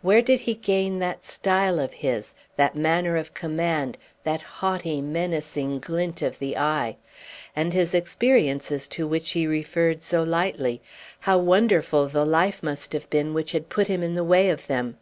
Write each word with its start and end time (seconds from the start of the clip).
Where 0.00 0.22
did 0.22 0.38
he 0.42 0.54
gain 0.54 1.00
that 1.00 1.24
style 1.24 1.80
of 1.80 1.92
his, 1.94 2.34
that 2.54 2.76
manner 2.76 3.16
of 3.16 3.34
command, 3.34 3.98
that 4.22 4.40
haughty 4.40 5.00
menacing 5.02 5.80
glint 5.80 6.22
of 6.22 6.38
the 6.38 6.56
eye? 6.56 6.98
And 7.56 7.74
his 7.74 7.92
experiences 7.92 8.86
to 8.86 9.08
which 9.08 9.30
he 9.30 9.44
referred 9.48 10.00
so 10.00 10.22
lightly, 10.22 10.80
how 11.18 11.38
wonderful 11.38 12.06
the 12.06 12.24
life 12.24 12.62
must 12.62 12.92
have 12.92 13.10
been 13.10 13.34
which 13.34 13.50
had 13.50 13.70
put 13.70 13.88
him 13.88 14.04
in 14.04 14.14
the 14.14 14.22
way 14.22 14.50
of 14.50 14.68
them! 14.68 14.98